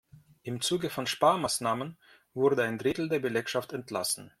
[0.41, 1.95] Im Zuge von Sparmaßnahmen
[2.33, 4.29] wurde ein Drittel der Belegschaft entlassen.